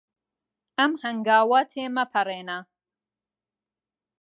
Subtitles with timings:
[0.77, 2.59] ئەم هەنگاوە تێمەپەڕێنە.